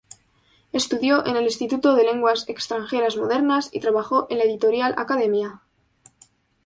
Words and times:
Estudió 0.73 1.23
en 1.27 1.35
el 1.35 1.43
Instituto 1.43 1.93
de 1.95 2.03
Lenguas 2.03 2.49
Extranjeras 2.49 3.17
Modernas 3.17 3.69
y 3.71 3.79
trabajó 3.81 4.25
en 4.31 4.39
la 4.39 4.45
editorial 4.45 4.95
Academia. 4.97 5.61